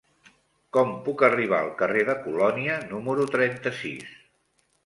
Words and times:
Com 0.77 0.93
puc 1.07 1.25
arribar 1.27 1.59
al 1.65 1.69
carrer 1.83 2.05
de 2.09 2.17
Colònia 2.25 2.81
número 2.95 3.29
trenta-sis? 3.37 4.13